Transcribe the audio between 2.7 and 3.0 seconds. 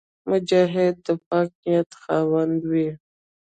وي.